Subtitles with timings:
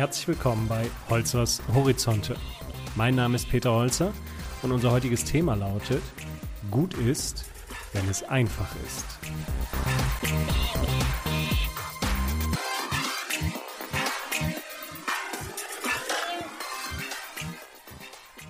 [0.00, 2.34] Herzlich willkommen bei Holzers Horizonte.
[2.96, 4.14] Mein Name ist Peter Holzer
[4.62, 6.00] und unser heutiges Thema lautet
[6.70, 7.44] Gut ist,
[7.92, 9.04] wenn es einfach ist.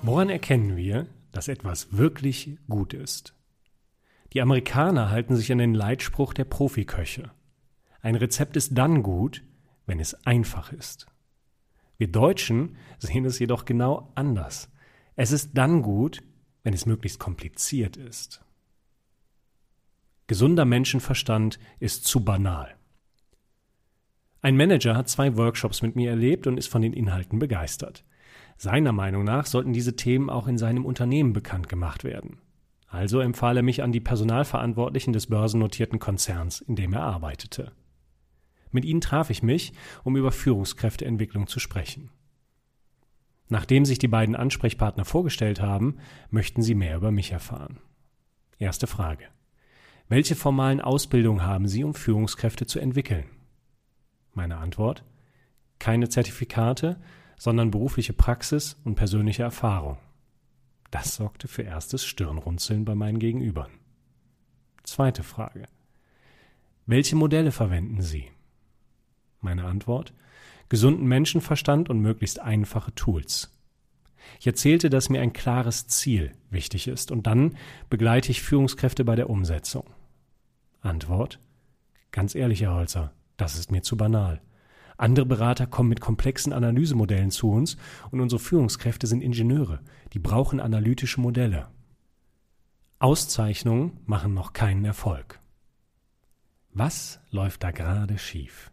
[0.03, 3.35] Woran erkennen wir, dass etwas wirklich gut ist?
[4.35, 7.33] Die Amerikaner halten sich an den Leitspruch der Profiköche.
[8.03, 9.43] Ein Rezept ist dann gut,
[9.87, 11.09] wenn es einfach ist.
[12.01, 14.73] Wir Deutschen sehen es jedoch genau anders.
[15.17, 16.23] Es ist dann gut,
[16.63, 18.43] wenn es möglichst kompliziert ist.
[20.27, 22.75] Gesunder Menschenverstand ist zu banal.
[24.41, 28.03] Ein Manager hat zwei Workshops mit mir erlebt und ist von den Inhalten begeistert.
[28.57, 32.39] Seiner Meinung nach sollten diese Themen auch in seinem Unternehmen bekannt gemacht werden.
[32.87, 37.73] Also empfahl er mich an die Personalverantwortlichen des börsennotierten Konzerns, in dem er arbeitete.
[38.71, 39.73] Mit ihnen traf ich mich,
[40.05, 42.11] um über Führungskräfteentwicklung zu sprechen.
[43.49, 45.97] Nachdem sich die beiden Ansprechpartner vorgestellt haben,
[46.31, 47.81] möchten sie mehr über mich erfahren.
[48.59, 49.27] Erste Frage.
[50.09, 53.25] Welche formalen Ausbildungen haben Sie, um Führungskräfte zu entwickeln?
[54.35, 55.05] Meine Antwort.
[55.79, 57.01] Keine Zertifikate,
[57.39, 59.99] sondern berufliche Praxis und persönliche Erfahrung.
[60.91, 63.71] Das sorgte für erstes Stirnrunzeln bei meinen Gegenübern.
[64.83, 65.65] Zweite Frage.
[66.87, 68.27] Welche Modelle verwenden Sie?
[69.41, 70.13] Meine Antwort?
[70.69, 73.51] Gesunden Menschenverstand und möglichst einfache Tools.
[74.39, 77.57] Ich erzählte, dass mir ein klares Ziel wichtig ist und dann
[77.89, 79.85] begleite ich Führungskräfte bei der Umsetzung.
[80.81, 81.41] Antwort?
[82.13, 84.41] Ganz ehrlich, Herr Holzer, das ist mir zu banal.
[84.97, 87.79] Andere Berater kommen mit komplexen Analysemodellen zu uns
[88.11, 89.81] und unsere Führungskräfte sind Ingenieure,
[90.13, 91.69] die brauchen analytische Modelle.
[92.99, 95.41] Auszeichnungen machen noch keinen Erfolg.
[96.73, 98.70] Was läuft da gerade schief?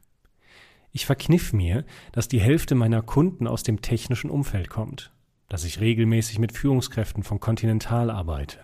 [0.97, 5.13] Ich verkniff mir, dass die Hälfte meiner Kunden aus dem technischen Umfeld kommt,
[5.47, 8.57] dass ich regelmäßig mit Führungskräften von Continental arbeite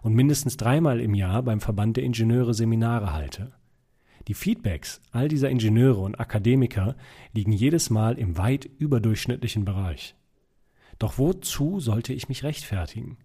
[0.00, 3.52] und mindestens dreimal im Jahr beim Verband der Ingenieure Seminare halte.
[4.26, 6.96] Die Feedbacks all dieser Ingenieure und Akademiker
[7.34, 10.16] liegen jedes Mal im weit überdurchschnittlichen Bereich.
[10.98, 13.18] Doch wozu sollte ich mich rechtfertigen?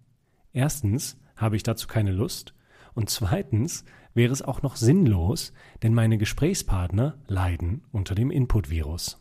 [0.52, 2.52] Erstens habe ich dazu keine Lust
[2.94, 9.18] und zweitens wäre es auch noch sinnlos, denn meine Gesprächspartner leiden unter dem Input-Virus.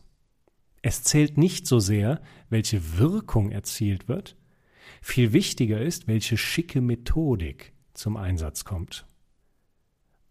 [0.81, 4.35] Es zählt nicht so sehr, welche Wirkung erzielt wird,
[5.01, 9.05] viel wichtiger ist, welche schicke Methodik zum Einsatz kommt.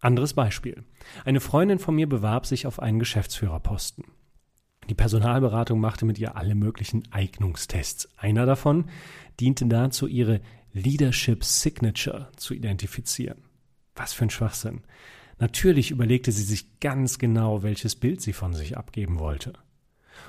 [0.00, 0.84] Anderes Beispiel.
[1.24, 4.04] Eine Freundin von mir bewarb sich auf einen Geschäftsführerposten.
[4.88, 8.08] Die Personalberatung machte mit ihr alle möglichen Eignungstests.
[8.16, 8.86] Einer davon
[9.38, 10.40] diente dazu, ihre
[10.72, 13.42] Leadership Signature zu identifizieren.
[13.94, 14.82] Was für ein Schwachsinn.
[15.38, 19.54] Natürlich überlegte sie sich ganz genau, welches Bild sie von sich abgeben wollte.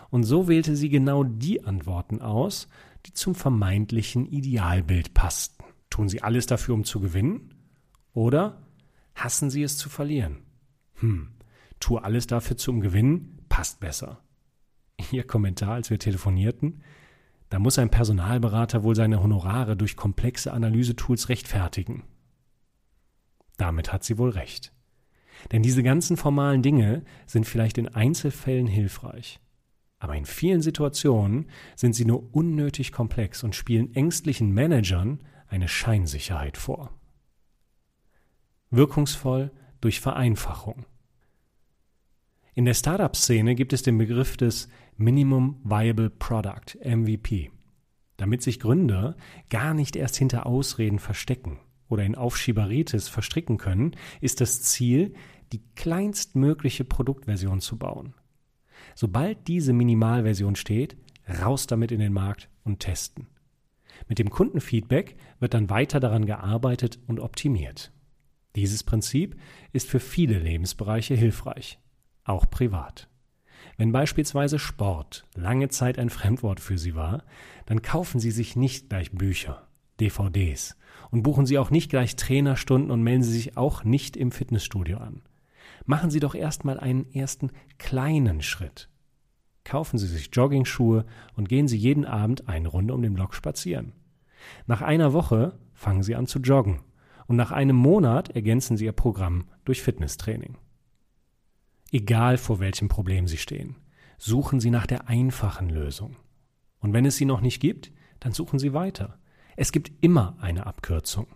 [0.10, 2.68] Und so wählte sie genau die Antworten aus,
[3.06, 5.64] die zum vermeintlichen Idealbild passten.
[5.90, 7.54] Tun sie alles dafür, um zu gewinnen?
[8.14, 8.62] Oder
[9.16, 10.38] hassen sie es zu verlieren?
[10.96, 11.30] Hm,
[11.80, 14.24] tue alles dafür zum Gewinnen, passt besser.
[15.12, 16.84] Ihr Kommentar, als wir telefonierten,
[17.52, 22.04] da muss ein Personalberater wohl seine Honorare durch komplexe Analysetools rechtfertigen.
[23.58, 24.74] Damit hat sie wohl recht.
[25.52, 29.42] Denn diese ganzen formalen Dinge sind vielleicht in Einzelfällen hilfreich.
[30.00, 36.56] Aber in vielen Situationen sind sie nur unnötig komplex und spielen ängstlichen Managern eine Scheinsicherheit
[36.56, 36.98] vor.
[38.70, 39.52] Wirkungsvoll
[39.82, 40.86] durch Vereinfachung.
[42.54, 44.70] In der Startup-Szene gibt es den Begriff des
[45.02, 47.50] Minimum Viable Product, MVP,
[48.18, 49.16] damit sich Gründer
[49.50, 55.14] gar nicht erst hinter Ausreden verstecken oder in Aufschieberitis verstricken können, ist das Ziel,
[55.54, 58.14] die kleinstmögliche Produktversion zu bauen.
[58.94, 60.98] Sobald diese Minimalversion steht,
[61.42, 63.28] raus damit in den Markt und testen.
[64.08, 67.92] Mit dem Kundenfeedback wird dann weiter daran gearbeitet und optimiert.
[68.56, 69.36] Dieses Prinzip
[69.74, 71.80] ist für viele Lebensbereiche hilfreich,
[72.24, 73.11] auch privat.
[73.82, 77.24] Wenn beispielsweise Sport lange Zeit ein Fremdwort für Sie war,
[77.66, 79.68] dann kaufen Sie sich nicht gleich Bücher,
[80.00, 80.78] DVDs
[81.10, 85.00] und buchen Sie auch nicht gleich Trainerstunden und melden Sie sich auch nicht im Fitnessstudio
[85.00, 85.24] an.
[85.88, 87.50] Machen Sie doch erstmal einen ersten
[87.80, 88.88] kleinen Schritt.
[89.64, 93.94] Kaufen Sie sich Joggingschuhe und gehen Sie jeden Abend eine Runde um den Block spazieren.
[94.68, 96.82] Nach einer Woche fangen Sie an zu joggen
[97.26, 100.60] und nach einem Monat ergänzen Sie Ihr Programm durch Fitnesstraining.
[101.92, 103.76] Egal vor welchem Problem Sie stehen,
[104.18, 106.16] suchen Sie nach der einfachen Lösung.
[106.80, 107.92] Und wenn es sie noch nicht gibt,
[108.22, 109.20] dann suchen Sie weiter.
[109.58, 111.28] Es gibt immer eine Abkürzung.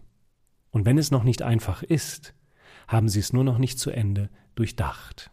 [0.71, 2.33] Und wenn es noch nicht einfach ist,
[2.87, 5.29] haben Sie es nur noch nicht zu Ende durchdacht.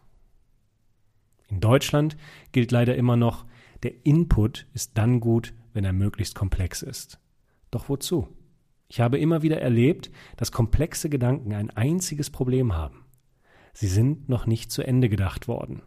[1.48, 2.16] In Deutschland
[2.50, 3.46] gilt leider immer noch,
[3.84, 7.20] der Input ist dann gut, wenn er möglichst komplex ist.
[7.70, 8.28] Doch wozu?
[8.88, 13.04] Ich habe immer wieder erlebt, dass komplexe Gedanken ein einziges Problem haben.
[13.72, 15.82] Sie sind noch nicht zu Ende gedacht worden.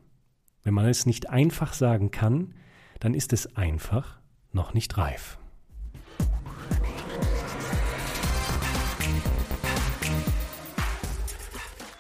[0.64, 2.56] Wenn man es nicht einfach sagen kann,
[3.00, 4.20] dann ist es einfach
[4.52, 5.38] noch nicht reif.